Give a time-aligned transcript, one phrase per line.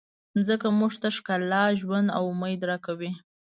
[0.35, 3.11] مځکه موږ ته ښکلا، ژوند او امید راکوي.